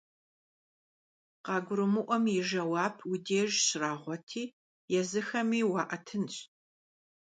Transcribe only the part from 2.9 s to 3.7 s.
уи деж